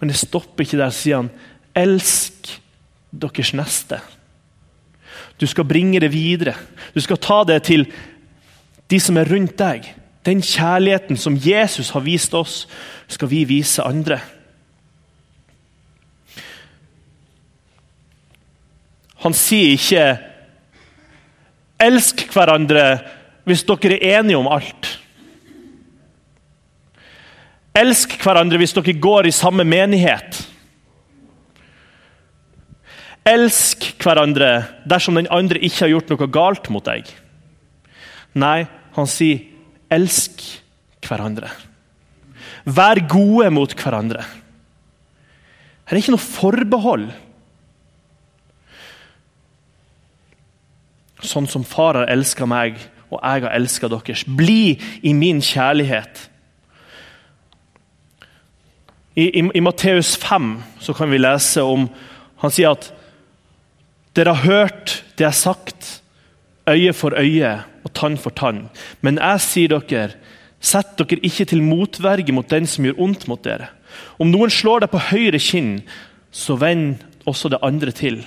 Men 0.00 0.12
det 0.12 0.20
stopper 0.20 0.64
ikke 0.64 0.78
der, 0.80 0.94
sier 0.94 1.20
han. 1.20 1.32
Elsk 1.76 2.54
deres 3.12 3.52
neste. 3.56 3.98
Du 5.38 5.46
skal 5.46 5.66
bringe 5.68 6.00
det 6.00 6.10
videre. 6.12 6.54
Du 6.94 7.00
skal 7.04 7.20
ta 7.20 7.42
det 7.46 7.60
til 7.68 7.84
de 8.88 9.00
som 9.02 9.18
er 9.20 9.28
rundt 9.28 9.58
deg. 9.58 9.84
Den 10.26 10.40
kjærligheten 10.42 11.20
som 11.20 11.36
Jesus 11.36 11.92
har 11.94 12.04
vist 12.06 12.34
oss, 12.34 12.66
skal 13.08 13.30
vi 13.30 13.44
vise 13.48 13.84
andre. 13.84 14.20
Han 19.24 19.34
sier 19.34 19.74
ikke 19.74 20.04
'elsk 21.78 22.26
hverandre 22.32 22.86
hvis 23.48 23.64
dere 23.64 23.96
er 23.96 24.20
enige 24.20 24.38
om 24.38 24.48
alt'. 24.50 24.98
Elsk 27.78 28.16
hverandre 28.22 28.58
hvis 28.58 28.74
dere 28.74 28.96
går 28.98 29.28
i 29.28 29.34
samme 29.34 29.64
menighet. 29.64 30.40
Elsk 33.28 33.92
hverandre 34.02 34.64
dersom 34.88 35.18
den 35.18 35.30
andre 35.30 35.60
ikke 35.60 35.84
har 35.84 35.92
gjort 35.92 36.10
noe 36.10 36.30
galt 36.32 36.70
mot 36.72 36.84
deg. 36.84 37.06
Nei, 38.38 38.66
han 38.96 39.08
sier 39.10 39.44
elsk 39.92 40.42
hverandre. 41.04 41.50
Vær 42.68 43.00
gode 43.08 43.48
mot 43.54 43.72
hverandre. 43.78 44.24
Her 45.88 45.96
er 45.96 46.02
ikke 46.02 46.12
noe 46.16 46.24
forbehold. 46.24 47.06
Sånn 51.24 51.48
som 51.50 51.64
far 51.66 51.98
har 51.98 52.10
elska 52.10 52.46
meg, 52.46 52.78
og 53.08 53.20
jeg 53.22 53.44
har 53.46 53.54
elska 53.56 53.88
deres. 53.90 54.24
Bli 54.24 54.78
i 55.02 55.14
min 55.16 55.40
kjærlighet. 55.42 56.28
I, 59.18 59.24
i, 59.26 59.42
i 59.42 59.62
Matteus 59.64 60.14
5 60.22 60.52
så 60.84 60.94
kan 60.94 61.10
vi 61.10 61.18
lese 61.18 61.64
om 61.66 61.88
Han 62.38 62.52
sier 62.54 62.70
at 62.70 62.92
dere 64.14 64.30
har 64.36 64.46
hørt 64.46 64.92
det 65.18 65.24
jeg 65.24 65.32
har 65.32 65.34
sagt, 65.34 65.88
øye 66.70 66.92
for 66.94 67.16
øye 67.18 67.56
og 67.82 67.90
tann 67.98 68.18
for 68.18 68.30
tann. 68.30 68.68
Men 69.02 69.18
jeg 69.18 69.42
sier 69.42 69.74
dere, 69.74 70.14
sett 70.60 70.94
dere 70.98 71.18
ikke 71.26 71.48
til 71.50 71.64
motverge 71.66 72.34
mot 72.34 72.46
den 72.50 72.66
som 72.70 72.86
gjør 72.86 73.02
ondt 73.08 73.26
mot 73.30 73.42
dere. 73.42 73.72
Om 74.22 74.30
noen 74.30 74.52
slår 74.54 74.84
deg 74.84 74.92
på 74.92 75.02
høyre 75.10 75.40
kinn, 75.42 75.80
så 76.30 76.54
vend 76.60 77.02
også 77.26 77.50
det 77.50 77.62
andre 77.66 77.94
til. 77.94 78.20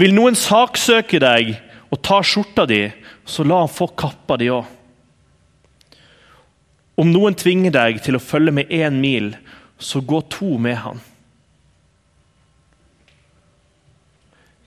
Vil 0.00 0.14
noen 0.16 0.36
saksøke 0.38 1.20
deg 1.22 1.54
og 1.92 2.00
ta 2.00 2.22
skjorta 2.24 2.64
di, 2.68 2.86
så 3.28 3.44
la 3.44 3.60
han 3.62 3.70
få 3.70 3.90
kappa 3.98 4.38
di 4.40 4.48
òg. 4.52 4.64
Om 7.02 7.08
noen 7.12 7.36
tvinger 7.36 7.72
deg 7.74 8.00
til 8.04 8.16
å 8.16 8.22
følge 8.22 8.54
med 8.56 8.72
én 8.72 8.96
mil, 9.00 9.32
så 9.82 10.00
gå 10.00 10.20
to 10.32 10.56
med 10.62 10.78
han. 10.84 11.00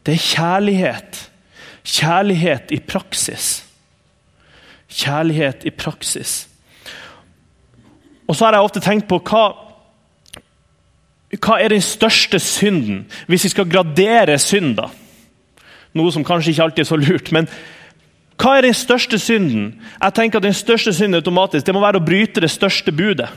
Det 0.05 0.13
er 0.13 0.21
kjærlighet. 0.21 1.21
Kjærlighet 1.85 2.73
i 2.75 2.79
praksis. 2.81 3.63
Kjærlighet 4.89 5.65
i 5.65 5.73
praksis. 5.73 6.43
Og 8.25 8.35
så 8.35 8.45
har 8.45 8.57
jeg 8.57 8.67
ofte 8.67 8.83
tenkt 8.85 9.07
på 9.09 9.17
hva, 9.29 9.45
hva 11.39 11.57
er 11.61 11.73
den 11.73 11.81
største 11.85 12.41
synden, 12.41 13.05
hvis 13.29 13.47
vi 13.47 13.53
skal 13.53 13.69
gradere 13.69 14.37
synder? 14.41 14.93
Noe 15.95 16.11
som 16.11 16.25
kanskje 16.27 16.51
ikke 16.51 16.63
alltid 16.63 16.83
er 16.83 16.89
så 16.89 16.99
lurt. 16.99 17.31
men 17.31 17.47
hva 18.35 18.57
er 18.57 18.65
den 18.67 18.73
største 18.75 19.19
synden? 19.19 19.81
Jeg 20.01 20.13
tenker 20.13 20.39
at 20.39 20.43
Den 20.43 20.53
største 20.53 20.93
synden 20.93 21.15
automatisk, 21.15 21.65
det 21.65 21.73
må 21.73 21.79
være 21.79 22.01
å 22.01 22.05
bryte 22.05 22.41
det 22.41 22.51
største 22.51 22.91
budet. 22.91 23.29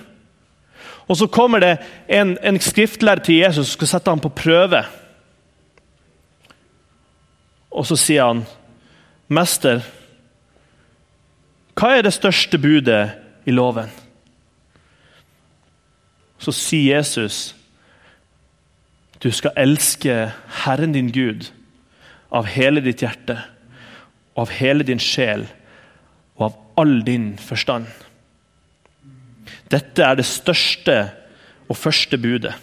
Og 1.09 1.17
Så 1.17 1.27
kommer 1.27 1.61
det 1.61 1.79
en, 2.09 2.39
en 2.43 2.61
skriftlærer 2.61 3.23
til 3.23 3.35
Jesus 3.35 3.67
som 3.67 3.79
skal 3.79 3.89
sette 3.89 4.11
ham 4.11 4.21
på 4.21 4.29
prøve. 4.29 4.85
Og 7.71 7.87
så 7.87 7.97
sier 7.97 8.25
han, 8.25 8.47
'Mester, 9.29 9.81
hva 11.75 11.99
er 11.99 12.03
det 12.03 12.13
største 12.13 12.59
budet 12.59 13.11
i 13.47 13.51
loven?' 13.51 13.91
Så 16.39 16.53
sier 16.53 16.97
Jesus, 16.97 17.55
'Du 19.23 19.31
skal 19.31 19.51
elske 19.57 20.33
Herren 20.65 20.93
din 20.93 21.13
Gud 21.13 21.58
av 22.31 22.47
hele 22.47 22.81
ditt 22.81 23.03
hjerte' 23.03 23.39
'og 24.35 24.43
av 24.43 24.51
hele 24.51 24.85
din 24.85 24.99
sjel 24.99 25.47
og 26.37 26.45
av 26.47 26.57
all 26.77 27.03
din 27.03 27.37
forstand'. 27.37 27.91
Dette 29.71 30.03
er 30.03 30.15
det 30.15 30.27
største 30.27 31.11
og 31.69 31.77
første 31.77 32.19
budet. 32.19 32.55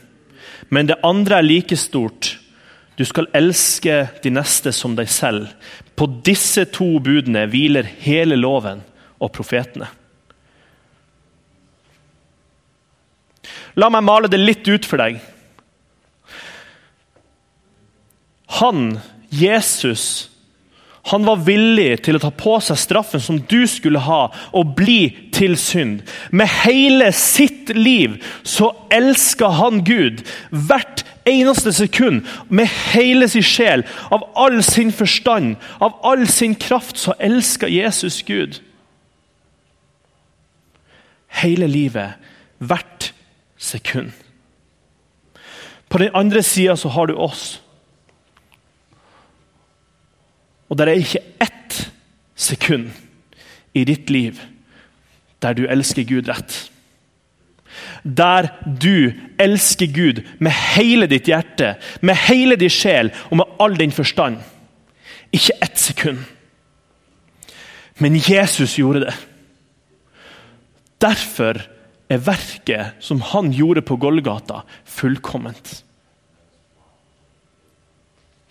Men 0.70 0.88
det 0.88 1.02
andre 1.04 1.38
er 1.38 1.42
like 1.42 1.76
stort 1.76 2.38
du 2.96 3.04
skal 3.04 3.28
elske 3.36 4.06
de 4.24 4.32
neste 4.32 4.72
som 4.72 4.96
deg 4.96 5.10
selv. 5.12 5.50
På 6.00 6.08
disse 6.08 6.64
to 6.72 7.00
budene 7.04 7.44
hviler 7.52 7.84
hele 7.84 8.38
loven 8.40 8.84
og 9.20 9.34
profetene. 9.36 9.90
La 13.76 13.90
meg 13.92 14.06
male 14.08 14.32
det 14.32 14.40
litt 14.40 14.68
ut 14.72 14.88
for 14.88 15.02
deg. 15.02 15.20
Han, 18.62 18.96
Jesus, 19.40 20.30
han 21.06 21.26
var 21.26 21.44
villig 21.46 22.00
til 22.02 22.18
å 22.18 22.22
ta 22.24 22.32
på 22.34 22.56
seg 22.66 22.80
straffen 22.82 23.22
som 23.22 23.38
du 23.38 23.68
skulle 23.70 24.02
ha, 24.02 24.32
og 24.58 24.72
bli 24.78 25.30
til 25.36 25.54
synd. 25.60 26.00
Med 26.34 26.50
hele 26.64 27.12
sitt 27.14 27.70
liv 27.78 28.16
så 28.42 28.72
elska 28.90 29.52
han 29.60 29.84
Gud. 29.86 30.24
Hvert 30.50 31.04
eneste 31.30 31.74
sekund, 31.78 32.24
med 32.50 32.72
hele 32.96 33.30
sin 33.30 33.46
sjel, 33.46 33.86
av 34.10 34.26
all 34.34 34.64
sin 34.66 34.90
forstand, 34.94 35.60
av 35.78 35.94
all 36.02 36.26
sin 36.28 36.56
kraft, 36.58 36.98
så 36.98 37.14
elska 37.20 37.70
Jesus 37.70 38.24
Gud. 38.26 38.58
Hele 41.38 41.68
livet, 41.70 42.18
hvert 42.58 43.12
sekund. 43.58 44.10
På 45.90 46.02
den 46.02 46.18
andre 46.18 46.42
sida 46.44 46.74
så 46.78 46.90
har 46.90 47.08
du 47.08 47.14
oss. 47.14 47.62
Og 50.76 50.80
det 50.82 50.88
er 50.92 51.00
ikke 51.00 51.24
ett 51.40 51.76
sekund 52.36 52.90
i 53.74 53.86
ditt 53.88 54.10
liv 54.12 54.42
der 55.44 55.56
du 55.56 55.68
elsker 55.72 56.04
Gud 56.08 56.28
rett 56.28 56.56
der 58.04 58.50
du 58.82 59.14
elsker 59.42 59.90
Gud 59.92 60.22
med 60.40 60.54
hele 60.76 61.08
ditt 61.12 61.28
hjerte, 61.28 61.76
med 62.02 62.18
hele 62.28 62.58
din 62.60 62.72
sjel 62.72 63.12
og 63.30 63.40
med 63.42 63.56
all 63.60 63.78
din 63.80 63.92
forstand. 63.92 64.38
Ikke 65.34 65.58
ett 65.62 65.80
sekund. 65.80 66.22
Men 67.98 68.20
Jesus 68.20 68.78
gjorde 68.78 69.06
det. 69.08 69.16
Derfor 71.02 71.62
er 72.10 72.22
verket 72.22 73.02
som 73.04 73.22
han 73.22 73.52
gjorde 73.52 73.82
på 73.82 73.98
Golgata, 73.98 74.62
fullkomment. 74.86 75.82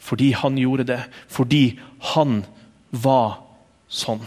Fordi 0.04 0.32
han 0.36 0.58
gjorde 0.60 0.84
det. 0.84 1.00
Fordi 1.32 1.78
han 2.12 2.42
var 2.90 3.38
sånn. 3.88 4.24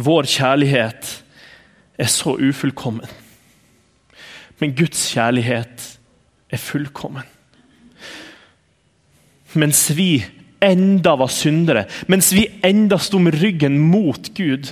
Vår 0.00 0.28
kjærlighet 0.32 1.10
er 2.00 2.08
så 2.08 2.38
ufullkommen. 2.40 3.08
Men 4.60 4.76
Guds 4.76 5.02
kjærlighet 5.12 5.86
er 6.50 6.60
fullkommen. 6.60 7.26
Mens 9.60 9.88
vi 9.96 10.22
enda 10.62 11.16
var 11.18 11.32
syndere, 11.32 11.86
mens 12.08 12.30
vi 12.36 12.46
enda 12.64 12.98
sto 13.00 13.18
med 13.18 13.36
ryggen 13.40 13.78
mot 13.90 14.30
Gud, 14.36 14.70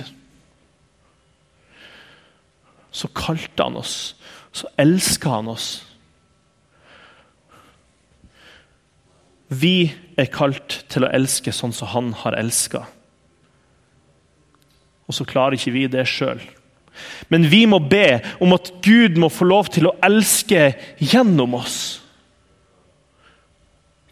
så 2.91 3.09
kalte 3.13 3.65
han 3.65 3.77
oss, 3.77 4.15
så 4.51 4.69
elska 4.81 5.29
han 5.39 5.51
oss. 5.51 5.88
Vi 9.49 9.89
er 10.19 10.29
kalt 10.29 10.83
til 10.91 11.05
å 11.05 11.11
elske 11.13 11.53
sånn 11.55 11.73
som 11.73 11.89
han 11.93 12.13
har 12.21 12.37
elska. 12.37 12.83
Og 15.09 15.17
så 15.17 15.25
klarer 15.25 15.57
ikke 15.57 15.73
vi 15.73 15.87
det 15.89 16.05
sjøl. 16.09 16.41
Men 17.33 17.47
vi 17.49 17.63
må 17.69 17.79
be 17.81 18.19
om 18.43 18.53
at 18.53 18.69
Gud 18.85 19.17
må 19.17 19.31
få 19.33 19.47
lov 19.49 19.71
til 19.73 19.89
å 19.89 19.95
elske 20.05 20.73
gjennom 21.01 21.55
oss. 21.57 21.79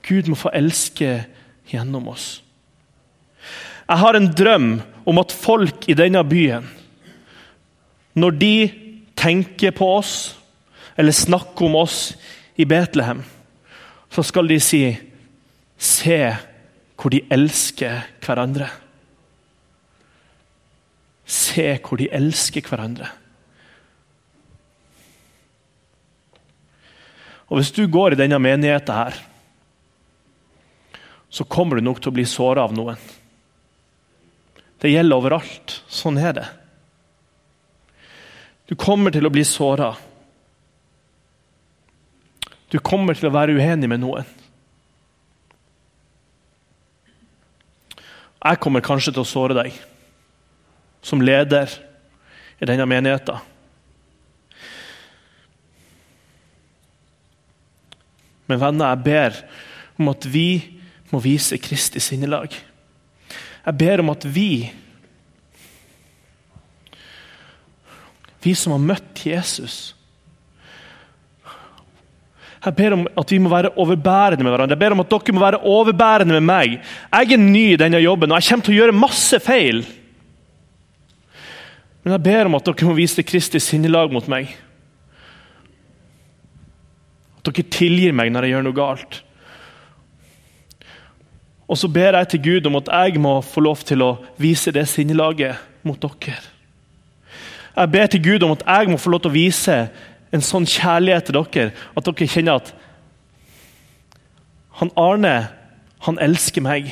Gud 0.08 0.30
må 0.32 0.38
få 0.40 0.54
elske 0.56 1.20
gjennom 1.70 2.08
oss. 2.10 2.40
Jeg 3.88 4.02
har 4.02 4.18
en 4.18 4.30
drøm 4.36 4.70
om 5.08 5.20
at 5.22 5.36
folk 5.36 5.86
i 5.88 5.96
denne 5.96 6.24
byen, 6.28 6.66
når 8.18 8.40
de 8.42 8.56
tenker 9.18 9.76
på 9.76 9.88
oss 10.00 10.14
eller 10.98 11.16
snakker 11.16 11.68
om 11.68 11.78
oss 11.84 12.16
i 12.58 12.66
Betlehem, 12.66 13.22
så 14.10 14.24
skal 14.26 14.50
de 14.50 14.58
si 14.64 14.82
Se 15.78 16.20
hvor 16.98 17.14
de 17.14 17.22
elsker 17.30 18.02
hverandre. 18.26 18.68
Se 21.28 21.70
hvor 21.84 22.02
de 22.02 22.10
elsker 22.14 22.66
hverandre. 22.66 23.10
Og 27.48 27.60
Hvis 27.60 27.72
du 27.72 27.86
går 27.88 28.14
i 28.14 28.20
denne 28.20 28.40
menigheten, 28.40 28.96
her, 28.96 29.16
så 31.30 31.44
kommer 31.44 31.78
du 31.78 31.86
nok 31.86 32.02
til 32.02 32.12
å 32.12 32.18
bli 32.18 32.26
såra 32.28 32.66
av 32.68 32.74
noen. 32.76 32.98
Det 34.82 34.92
gjelder 34.92 35.20
overalt. 35.20 35.78
Sånn 35.88 36.20
er 36.20 36.36
det. 36.38 36.48
Du 38.68 38.76
kommer 38.76 39.14
til 39.16 39.26
å 39.28 39.32
bli 39.32 39.46
såra. 39.48 39.94
Du 42.68 42.80
kommer 42.84 43.16
til 43.16 43.30
å 43.30 43.36
være 43.36 43.56
uenig 43.56 43.88
med 43.88 44.04
noen. 44.04 44.28
Jeg 48.48 48.60
kommer 48.64 48.84
kanskje 48.86 49.12
til 49.12 49.26
å 49.26 49.28
såre 49.28 49.58
deg 49.58 49.76
som 51.04 51.20
leder 51.20 51.68
i 52.62 52.68
denne 52.70 52.86
menigheten. 52.88 53.42
Men 58.48 58.62
venner, 58.62 58.94
jeg 58.94 59.04
ber 59.04 59.42
om 60.00 60.14
at 60.14 60.28
vi 60.32 60.48
må 61.12 61.20
vise 61.24 61.60
Kristi 61.60 62.00
sinnelag. 62.04 62.56
Jeg 63.68 63.76
ber 63.76 64.00
om 64.00 64.14
at 64.14 64.24
vi, 64.24 64.70
vi 68.44 68.56
som 68.56 68.78
har 68.78 68.88
møtt 68.94 69.26
Jesus 69.28 69.97
Jeg 72.66 72.76
ber 72.76 72.96
om 72.96 73.06
at 73.22 73.32
vi 73.32 73.38
må 73.38 73.52
være 73.52 73.74
overbærende 73.78 74.44
med 74.44 74.52
hverandre. 74.52 74.74
Jeg 74.74 74.82
ber 74.82 74.96
om 74.96 75.04
at 75.04 75.12
dere 75.12 75.36
må 75.36 75.44
være 75.44 75.62
overbærende 75.62 76.40
med 76.40 76.46
meg. 76.48 76.80
Jeg 77.14 77.34
er 77.34 77.42
ny 77.42 77.66
i 77.74 77.80
denne 77.80 78.02
jobben, 78.02 78.32
og 78.32 78.42
jeg 78.42 78.50
kommer 78.50 78.66
til 78.66 78.74
å 78.74 78.80
gjøre 78.80 78.98
masse 78.98 79.40
feil. 79.44 79.84
Men 82.04 82.16
jeg 82.16 82.24
ber 82.26 82.50
om 82.50 82.58
at 82.58 82.66
dere 82.66 82.90
må 82.90 82.98
vise 82.98 83.26
Kristi 83.28 83.62
sinnelag 83.62 84.14
mot 84.16 84.28
meg. 84.32 84.56
At 87.38 87.50
dere 87.52 87.70
tilgir 87.78 88.18
meg 88.18 88.34
når 88.34 88.48
jeg 88.48 88.56
gjør 88.56 88.68
noe 88.68 88.78
galt. 88.78 89.22
Og 91.68 91.78
så 91.78 91.90
ber 91.92 92.16
jeg 92.16 92.32
til 92.32 92.44
Gud 92.46 92.70
om 92.70 92.78
at 92.80 92.90
jeg 92.90 93.20
må 93.22 93.38
få 93.44 93.62
lov 93.66 93.84
til 93.86 94.02
å 94.06 94.14
vise 94.40 94.72
det 94.72 94.88
sinnelaget 94.88 95.60
mot 95.86 96.00
dere. 96.00 96.40
Jeg 97.78 97.92
ber 97.94 98.08
til 98.10 98.24
Gud 98.24 98.44
om 98.48 98.56
at 98.56 98.64
jeg 98.66 98.90
må 98.90 98.98
få 98.98 99.12
lov 99.14 99.22
til 99.22 99.30
å 99.30 99.38
vise 99.38 99.76
en 100.32 100.44
sånn 100.44 100.68
kjærlighet 100.68 101.30
til 101.30 101.38
dere 101.40 101.72
at 101.96 102.08
dere 102.08 102.30
kjenner 102.30 102.62
at 102.62 102.74
han 104.78 104.92
Arne, 105.00 105.36
han 106.06 106.20
elsker 106.22 106.62
meg. 106.62 106.92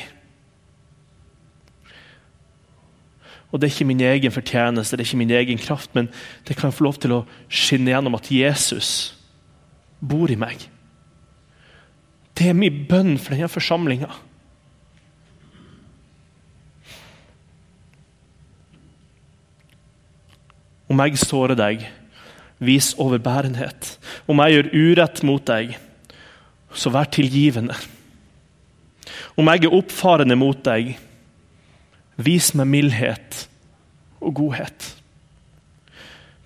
Og 3.52 3.60
Det 3.60 3.68
er 3.68 3.74
ikke 3.74 3.88
min 3.88 4.00
egen 4.02 4.32
fortjeneste, 4.34 4.96
det 4.96 5.04
er 5.04 5.08
ikke 5.08 5.22
min 5.22 5.30
egen 5.30 5.58
kraft, 5.58 5.94
men 5.94 6.08
det 6.48 6.56
kan 6.56 6.72
få 6.72 6.84
lov 6.84 6.98
til 7.00 7.14
å 7.14 7.26
skinne 7.48 7.92
gjennom 7.92 8.18
at 8.18 8.30
Jesus 8.30 9.14
bor 10.00 10.30
i 10.30 10.36
meg. 10.36 10.66
Det 12.36 12.50
er 12.50 12.58
min 12.58 12.82
bønn 12.88 13.14
for 13.22 13.32
denne 13.32 13.48
forsamlinga. 13.48 14.10
Om 20.90 21.00
jeg 21.02 21.18
sårer 21.22 21.56
deg, 21.58 21.86
vis 22.58 22.94
overbærenhet. 23.00 23.96
Om 24.28 24.40
jeg 24.42 24.56
gjør 24.56 24.70
urett 24.74 25.22
mot 25.26 25.44
deg, 25.48 25.76
så 26.76 26.92
vær 26.92 27.08
tilgivende. 27.12 27.76
Om 29.36 29.48
jeg 29.52 29.66
er 29.66 29.76
oppfarende 29.76 30.36
mot 30.38 30.62
deg, 30.64 30.96
Vis 32.16 32.54
meg 32.56 32.68
mildhet 32.72 33.42
og 34.24 34.38
godhet. 34.38 34.92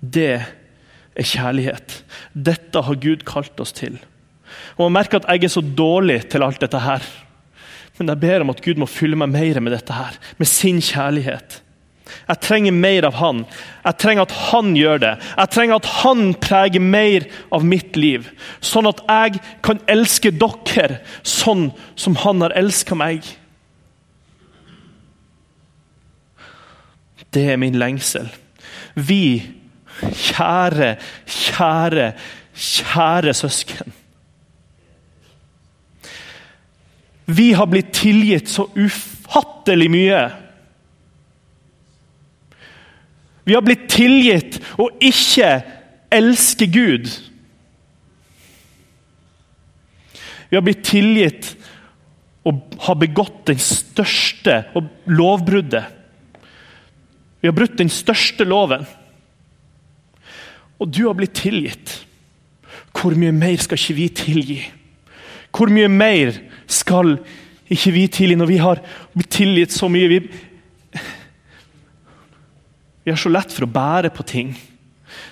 Det 0.00 0.40
er 0.40 1.28
kjærlighet. 1.30 2.00
Dette 2.34 2.82
har 2.82 3.02
Gud 3.02 3.22
kalt 3.28 3.60
oss 3.62 3.74
til. 3.76 4.00
Og 4.76 4.88
Jeg 4.88 4.96
merker 4.96 5.20
at 5.20 5.28
jeg 5.30 5.46
er 5.46 5.52
så 5.54 5.62
dårlig 5.62 6.24
til 6.30 6.42
alt 6.42 6.60
dette 6.60 6.80
her. 6.82 7.04
Men 7.98 8.10
jeg 8.10 8.22
ber 8.22 8.42
om 8.42 8.50
at 8.50 8.62
Gud 8.64 8.80
må 8.80 8.88
fylle 8.90 9.18
meg 9.18 9.30
mer 9.30 9.60
med 9.60 9.76
dette 9.76 9.94
her, 9.94 10.16
med 10.38 10.48
sin 10.48 10.80
kjærlighet. 10.82 11.60
Jeg 12.30 12.38
trenger 12.44 12.74
mer 12.76 13.08
av 13.08 13.16
Han. 13.18 13.42
Jeg 13.82 13.98
trenger 13.98 14.28
at 14.28 14.34
Han 14.52 14.74
gjør 14.78 15.00
det. 15.02 15.12
Jeg 15.34 15.50
trenger 15.50 15.80
at 15.80 15.88
Han 16.04 16.20
preger 16.38 16.84
mer 16.84 17.26
av 17.50 17.64
mitt 17.66 17.98
liv, 17.98 18.28
sånn 18.62 18.86
at 18.90 19.02
jeg 19.08 19.40
kan 19.66 19.80
elske 19.90 20.30
dere 20.30 21.00
sånn 21.26 21.70
som 21.98 22.18
Han 22.22 22.44
har 22.44 22.54
elska 22.60 22.98
meg. 22.98 23.26
Det 27.34 27.46
er 27.52 27.58
min 27.62 27.78
lengsel. 27.78 28.28
Vi, 28.94 29.42
kjære, 30.02 30.96
kjære, 31.26 32.12
kjære 32.54 33.34
søsken. 33.38 33.96
Vi 37.30 37.52
har 37.54 37.68
blitt 37.70 37.92
tilgitt 37.94 38.50
så 38.50 38.66
ufattelig 38.74 39.90
mye. 39.90 40.22
Vi 43.50 43.56
har 43.56 43.66
blitt 43.66 43.88
tilgitt 43.90 44.60
å 44.78 44.86
ikke 45.02 45.50
elske 46.14 46.70
Gud. 46.70 47.10
Vi 50.50 50.58
har 50.58 50.62
blitt 50.66 50.84
tilgitt 50.86 51.56
å 52.46 52.54
ha 52.86 52.94
begått 52.98 53.42
den 53.50 53.58
største 53.62 54.62
lovbruddet 55.10 55.96
vi 57.40 57.48
har 57.48 57.56
brutt 57.56 57.78
den 57.78 57.88
største 57.92 58.44
loven. 58.44 58.84
Og 60.80 60.88
du 60.92 61.06
har 61.06 61.16
blitt 61.16 61.38
tilgitt. 61.40 61.94
Hvor 62.96 63.16
mye 63.16 63.32
mer 63.32 63.56
skal 63.60 63.80
ikke 63.80 63.96
vi 63.96 64.08
tilgi? 64.12 64.60
Hvor 65.56 65.72
mye 65.72 65.88
mer 65.88 66.34
skal 66.70 67.16
ikke 67.70 67.94
vi 67.94 68.04
tilgi 68.12 68.36
når 68.36 68.50
vi 68.50 68.60
har 68.60 68.82
blitt 69.14 69.32
tilgitt 69.32 69.72
så 69.72 69.88
mye? 69.92 70.10
Vi, 70.10 70.20
vi 73.10 73.14
har 73.16 73.18
så 73.18 73.30
lett 73.32 73.50
for 73.50 73.66
å 73.66 73.74
bære 73.74 74.12
på 74.14 74.22
ting. 74.22 74.52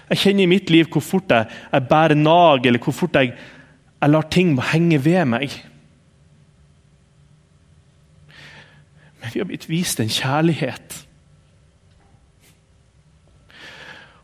Jeg 0.09 0.19
kjenner 0.19 0.49
i 0.49 0.51
mitt 0.51 0.71
liv 0.75 0.89
hvor 0.91 1.03
fort 1.05 1.31
jeg, 1.31 1.47
jeg 1.71 1.85
bærer 1.87 2.19
nag, 2.19 2.65
eller 2.67 2.83
hvor 2.83 2.97
fort 2.97 3.15
jeg, 3.15 3.37
jeg 4.03 4.11
lar 4.11 4.27
ting 4.35 4.57
henge 4.73 4.99
ved 5.05 5.29
meg. 5.31 5.55
Men 9.23 9.31
vi 9.31 9.39
har 9.39 9.47
blitt 9.47 9.69
vist 9.71 10.03
en 10.03 10.11
kjærlighet 10.11 11.05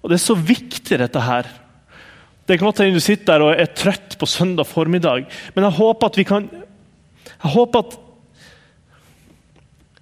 Og 0.04 0.10
Det 0.10 0.18
er 0.18 0.20
så 0.20 0.34
viktig, 0.36 0.98
dette 1.00 1.20
her. 1.24 1.46
Det 2.44 2.58
kan 2.58 2.66
godt 2.66 2.82
hende 2.82 2.98
du 2.98 3.00
sitter 3.00 3.38
der 3.38 3.44
og 3.46 3.54
er 3.56 3.70
trøtt 3.72 4.18
på 4.20 4.26
søndag 4.28 4.66
formiddag, 4.68 5.24
men 5.54 5.64
jeg 5.64 5.78
håper 5.78 6.10
at 6.10 6.18
vi 6.18 6.26
kan 6.28 6.50
Jeg 6.50 7.52
håper 7.54 7.86
at, 7.86 7.94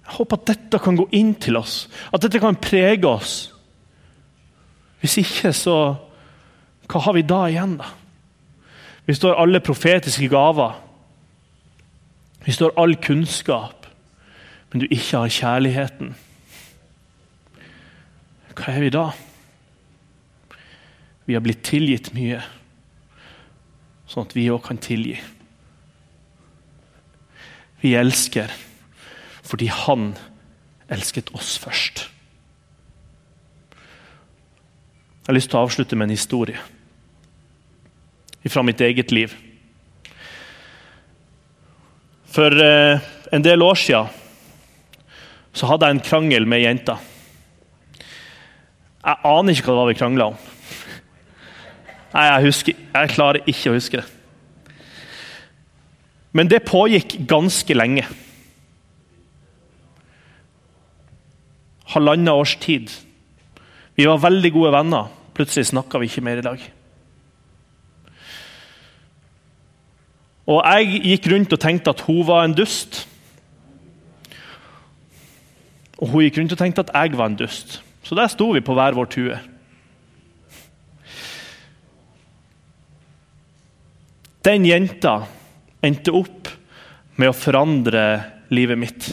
jeg 0.03 0.17
håper 0.17 0.39
at 0.39 0.47
dette 0.51 0.79
kan 0.83 0.97
gå 0.99 1.05
inn 1.15 1.33
til 1.39 1.57
oss, 1.57 1.87
at 2.11 2.23
dette 2.25 2.41
kan 2.43 2.59
prege 2.59 3.07
oss. 3.07 3.35
Hvis 4.99 5.17
ikke, 5.21 5.53
så 5.55 5.77
hva 6.91 7.01
har 7.05 7.15
vi 7.15 7.23
da 7.27 7.45
igjen, 7.47 7.77
da? 7.79 7.87
Vi 9.07 9.15
står 9.15 9.39
alle 9.39 9.63
profetiske 9.63 10.27
gaver. 10.31 10.75
Vi 12.43 12.51
står 12.55 12.75
all 12.79 12.95
kunnskap, 13.03 13.87
men 14.71 14.83
du 14.83 14.87
ikke 14.89 15.23
har 15.23 15.31
kjærligheten. 15.31 16.13
Hva 18.53 18.75
er 18.75 18.83
vi 18.83 18.91
da? 18.93 19.05
Vi 21.25 21.35
har 21.35 21.43
blitt 21.43 21.63
tilgitt 21.63 22.11
mye, 22.15 22.41
sånn 24.11 24.27
at 24.27 24.35
vi 24.35 24.49
òg 24.51 24.61
kan 24.67 24.79
tilgi. 24.83 25.15
Vi 27.83 27.95
elsker 27.99 28.51
fordi 29.43 29.67
han 29.67 30.13
elsket 30.91 31.31
oss 31.35 31.57
først. 31.61 32.07
Jeg 35.23 35.31
har 35.31 35.37
lyst 35.37 35.51
til 35.51 35.59
å 35.59 35.63
avslutte 35.63 35.95
med 35.95 36.09
en 36.09 36.17
historie 36.17 36.59
fra 38.51 38.63
mitt 38.65 38.81
eget 38.83 39.11
liv. 39.15 39.31
For 42.33 42.51
eh, 42.51 42.99
en 43.31 43.45
del 43.45 43.63
år 43.63 43.77
siden 43.79 44.09
så 45.53 45.69
hadde 45.69 45.87
jeg 45.87 45.95
en 45.95 46.03
krangel 46.03 46.47
med 46.49 46.59
ei 46.59 46.65
jente. 46.65 46.95
Jeg 49.03 49.21
aner 49.29 49.53
ikke 49.53 49.69
hva 49.69 49.75
det 49.75 49.81
var 49.81 49.91
vi 49.91 49.99
krangla 49.99 50.27
om. 50.31 50.41
Nei, 52.13 52.25
jeg, 52.27 52.43
husker, 52.47 52.83
jeg 52.93 53.13
klarer 53.13 53.47
ikke 53.49 53.71
å 53.71 53.77
huske 53.77 54.01
det. 54.01 54.05
Men 56.33 56.49
det 56.49 56.65
pågikk 56.65 57.15
ganske 57.29 57.77
lenge. 57.77 58.07
Halvannet 61.93 62.33
års 62.33 62.55
tid. 62.61 62.91
Vi 63.95 64.07
var 64.09 64.21
veldig 64.23 64.51
gode 64.55 64.73
venner. 64.73 65.11
Plutselig 65.37 65.69
snakka 65.69 66.01
vi 66.01 66.09
ikke 66.09 66.25
mer 66.25 66.41
i 66.41 66.45
dag. 66.45 66.63
Og 70.49 70.59
jeg 70.59 71.01
gikk 71.07 71.29
rundt 71.31 71.55
og 71.55 71.61
tenkte 71.61 71.93
at 71.93 72.03
hun 72.07 72.21
var 72.27 72.43
en 72.43 72.55
dust. 72.57 73.05
Og 76.01 76.09
hun 76.11 76.25
gikk 76.25 76.41
rundt 76.41 76.55
og 76.55 76.59
tenkte 76.59 76.83
at 76.83 76.93
jeg 76.93 77.17
var 77.17 77.31
en 77.31 77.39
dust. 77.39 77.79
Så 78.03 78.17
der 78.17 78.27
sto 78.31 78.49
vi 78.51 78.63
på 78.65 78.75
hver 78.75 78.97
vår 78.97 79.09
tue. 79.13 79.39
Den 84.43 84.65
jenta 84.67 85.21
endte 85.83 86.11
opp 86.11 86.49
med 87.15 87.31
å 87.31 87.37
forandre 87.37 88.03
livet 88.51 88.79
mitt. 88.79 89.07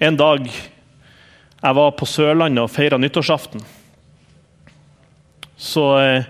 En 0.00 0.16
dag 0.16 0.46
jeg 0.48 1.76
var 1.76 1.90
på 1.92 2.06
Sørlandet 2.08 2.62
og 2.64 2.70
feira 2.72 2.96
nyttårsaften, 2.96 3.60
så 5.60 5.82
eh, 6.00 6.28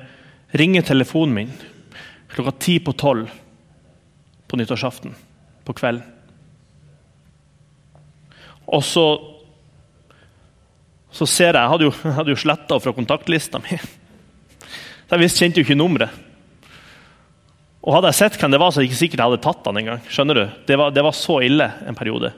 ringer 0.59 0.83
telefonen 0.89 1.37
min 1.37 1.53
klokka 2.33 2.57
ti 2.59 2.81
på 2.83 2.97
tolv 2.99 3.31
på 4.51 4.59
nyttårsaften 4.59 5.15
på 5.63 5.77
kvelden. 5.79 6.03
Og 8.71 8.83
så, 8.87 9.07
så 11.15 11.27
ser 11.27 11.55
jeg 11.55 11.63
Jeg 11.63 11.71
hadde 11.71 11.87
jo, 11.87 11.95
jeg 12.19 12.35
jo 12.35 12.43
sletta 12.43 12.83
fra 12.83 12.95
kontaktlista 12.95 13.63
mi. 13.63 13.79
Jeg 13.79 15.23
visst 15.23 15.39
kjente 15.39 15.63
jo 15.63 15.67
ikke 15.67 15.79
nummeret. 15.79 16.11
Og 17.87 17.95
Hadde 17.95 18.11
jeg 18.11 18.19
sett 18.19 18.43
hvem 18.43 18.51
det 18.51 18.61
var, 18.61 18.75
så 18.75 18.81
er 18.81 18.85
det 18.85 18.91
ikke 18.91 19.05
sikkert 19.07 19.23
jeg 19.23 19.31
hadde 19.31 19.45
tatt 19.47 19.67
han 19.71 19.79
engang. 19.79 20.07
Skjønner 20.11 20.43
du? 20.43 20.47
Det 20.67 20.79
det 20.95 21.07
var 21.07 21.15
så 21.15 21.39
ille 21.47 21.71
en 21.87 21.99
periode. 21.99 22.35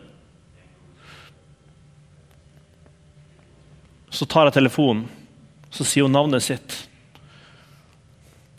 Så 4.12 4.29
tar 4.29 4.48
jeg 4.48 4.59
telefonen, 4.59 5.07
så 5.72 5.87
sier 5.88 6.05
hun 6.05 6.12
navnet 6.12 6.44
sitt. 6.44 6.75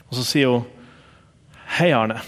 Og 0.10 0.18
så 0.18 0.26
sier 0.26 0.50
hun 0.56 0.70
Hei, 1.74 1.90
Arne. 1.94 2.20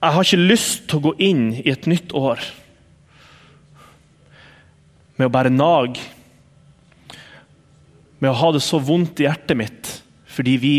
Jeg 0.00 0.14
har 0.14 0.24
ikke 0.24 0.38
lyst 0.40 0.86
til 0.88 1.00
å 1.00 1.04
gå 1.08 1.12
inn 1.26 1.48
i 1.58 1.66
et 1.72 1.88
nytt 1.90 2.14
år 2.16 2.40
med 5.16 5.28
å 5.28 5.32
bære 5.32 5.52
nag, 5.52 5.98
Med 8.16 8.30
å 8.30 8.38
ha 8.40 8.48
det 8.54 8.62
så 8.64 8.78
vondt 8.80 9.20
i 9.20 9.26
hjertet 9.26 9.58
mitt 9.60 9.90
fordi 10.36 10.54
vi 10.60 10.76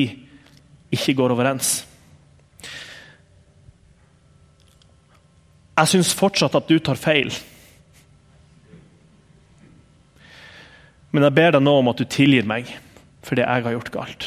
ikke 0.94 1.14
går 1.18 1.34
overens. 1.34 1.70
Jeg 5.78 5.92
syns 5.92 6.14
fortsatt 6.18 6.58
at 6.58 6.70
du 6.70 6.78
tar 6.82 6.98
feil. 6.98 7.30
Men 11.18 11.32
jeg 11.32 11.34
ber 11.34 11.56
deg 11.56 11.64
nå 11.66 11.72
om 11.80 11.88
at 11.90 11.98
du 11.98 12.06
tilgir 12.06 12.46
meg 12.46 12.68
for 13.26 13.34
det 13.34 13.42
jeg 13.42 13.64
har 13.66 13.74
gjort 13.74 13.88
galt. 13.90 14.26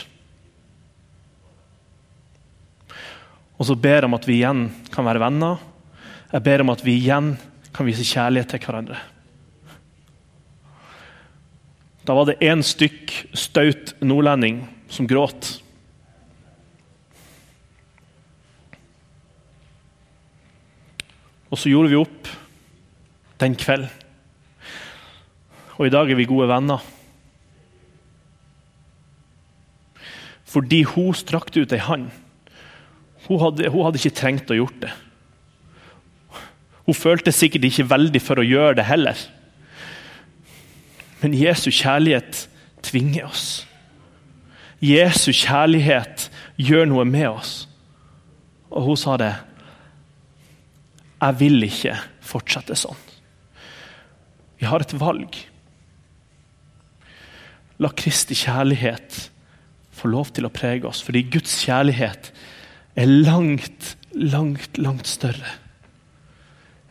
Og 3.63 3.69
så 3.69 3.77
ber 3.79 4.01
jeg 4.01 4.09
om 4.09 4.17
at 4.17 4.27
vi 4.27 4.41
igjen 4.41 4.65
kan 4.91 5.07
være 5.07 5.23
venner. 5.23 5.63
Jeg 6.33 6.43
ber 6.49 6.65
om 6.65 6.75
at 6.75 6.83
vi 6.83 6.97
igjen 6.99 7.29
kan 7.71 7.87
vise 7.87 8.03
kjærlighet 8.09 8.51
til 8.51 8.65
hverandre. 8.67 8.99
Da 12.11 12.19
var 12.19 12.27
det 12.27 12.41
én 12.43 12.67
stykk 12.67 13.15
staut 13.39 13.95
nordlending 14.03 14.65
som 14.91 15.07
gråt. 15.07 15.53
Og 21.55 21.55
så 21.55 21.71
gjorde 21.71 21.95
vi 21.95 22.03
opp 22.03 22.35
den 23.39 23.55
kvelden. 23.55 24.10
Og 25.81 25.89
i 25.89 25.93
dag 25.93 26.11
er 26.13 26.19
vi 26.19 26.29
gode 26.29 26.45
venner. 26.51 26.83
Fordi 30.51 30.83
hun 30.85 31.15
strakte 31.17 31.63
ut 31.63 31.73
ei 31.73 31.81
hand. 31.81 32.11
Hun 33.25 33.41
hadde, 33.41 33.71
hun 33.73 33.87
hadde 33.87 34.01
ikke 34.03 34.19
trengt 34.19 34.53
å 34.53 34.59
gjort 34.59 34.77
det. 34.83 34.91
Hun 36.85 36.99
følte 36.99 37.33
sikkert 37.33 37.65
ikke 37.65 37.89
veldig 37.89 38.21
for 38.21 38.43
å 38.43 38.45
gjøre 38.45 38.77
det 38.81 38.89
heller. 38.91 39.25
Men 41.23 41.37
Jesu 41.39 41.71
kjærlighet 41.71 42.45
tvinger 42.85 43.31
oss. 43.31 43.49
Jesu 44.85 45.31
kjærlighet 45.33 46.29
gjør 46.61 46.91
noe 46.93 47.07
med 47.09 47.29
oss. 47.31 47.55
Og 48.69 48.91
hun 48.91 49.01
sa 49.01 49.17
det. 49.21 49.33
Jeg 51.21 51.41
vil 51.41 51.65
ikke 51.65 51.97
fortsette 52.25 52.77
sånn. 52.77 53.07
Vi 54.61 54.69
har 54.69 54.85
et 54.85 54.99
valg. 55.01 55.41
La 57.81 57.91
Kristi 57.97 58.37
kjærlighet 58.37 59.31
få 60.01 60.11
lov 60.13 60.33
til 60.37 60.47
å 60.47 60.53
prege 60.53 60.89
oss, 60.89 61.03
fordi 61.05 61.25
Guds 61.33 61.55
kjærlighet 61.65 62.31
er 63.01 63.09
langt, 63.09 63.95
langt, 64.13 64.81
langt 64.81 65.09
større 65.09 65.59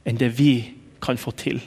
enn 0.07 0.17
det 0.17 0.31
vi 0.39 0.53
kan 1.03 1.19
få 1.21 1.33
til. 1.37 1.59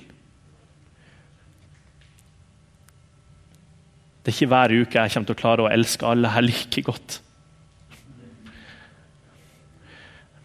Det 4.22 4.30
er 4.30 4.36
ikke 4.36 4.50
hver 4.52 4.74
uke 4.82 5.02
jeg 5.02 5.14
kommer 5.14 5.28
til 5.30 5.36
å 5.36 5.42
klare 5.42 5.64
å 5.66 5.70
elske 5.70 6.06
alle 6.06 6.30
her 6.30 6.44
like 6.46 6.82
godt. 6.86 7.20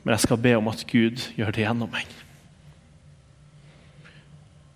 Men 0.04 0.16
jeg 0.16 0.26
skal 0.26 0.40
be 0.42 0.56
om 0.58 0.70
at 0.72 0.86
Gud 0.90 1.26
gjør 1.38 1.54
det 1.54 1.66
gjennom 1.66 1.92
meg. 1.94 2.27